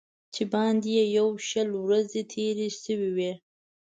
[0.33, 3.31] چې باندې یې یو شل ورځې تېرې شوې وې.